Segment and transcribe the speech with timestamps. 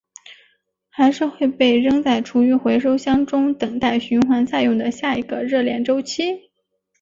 [0.89, 6.49] 还是会被扔在厨余回收箱中等待循环再用的下一个热恋周期？